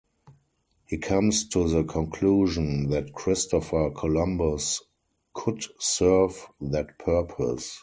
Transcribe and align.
He 0.87 0.97
comes 0.97 1.47
to 1.49 1.69
the 1.69 1.83
conclusion 1.83 2.89
that 2.89 3.13
Christopher 3.13 3.91
Columbus 3.91 4.81
could 5.35 5.63
serve 5.79 6.43
that 6.59 6.97
purpose. 6.97 7.79